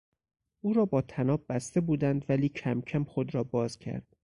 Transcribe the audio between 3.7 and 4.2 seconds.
کرد.